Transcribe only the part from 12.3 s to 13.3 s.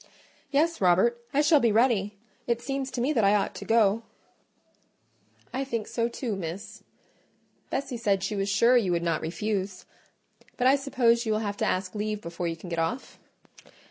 you can get off?"